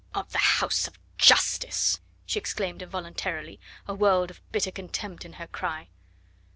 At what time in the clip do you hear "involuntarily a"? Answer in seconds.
2.81-3.93